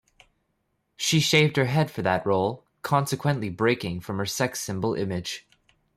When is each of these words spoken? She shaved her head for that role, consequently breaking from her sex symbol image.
She 0.95 1.19
shaved 1.19 1.57
her 1.57 1.65
head 1.65 1.91
for 1.91 2.01
that 2.01 2.25
role, 2.25 2.63
consequently 2.81 3.49
breaking 3.51 3.99
from 3.99 4.17
her 4.17 4.25
sex 4.25 4.59
symbol 4.59 4.95
image. 4.95 5.47